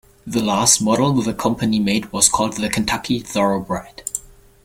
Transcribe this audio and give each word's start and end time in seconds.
The 0.25 0.41
last 0.41 0.81
model 0.81 1.13
the 1.13 1.31
company 1.31 1.77
made 1.79 2.11
was 2.11 2.27
called 2.27 2.53
The 2.57 2.69
Kentucky 2.69 3.19
Thoroughbred. 3.19 4.01